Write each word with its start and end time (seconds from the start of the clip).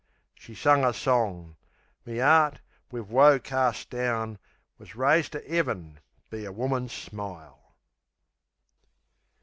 She 0.33 0.55
sung 0.55 0.83
a 0.83 0.93
song....Me 0.93 2.19
'eart, 2.19 2.59
wiv 2.89 3.11
woe 3.11 3.37
carst 3.37 3.91
down, 3.91 4.39
Wus 4.79 4.95
raised 4.95 5.33
to 5.33 5.41
'Eaven 5.47 5.99
be 6.31 6.43
a 6.43 6.51
woman's 6.51 6.91
smile. 6.91 7.75